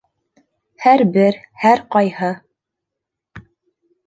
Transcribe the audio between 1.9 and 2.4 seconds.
ҡайһы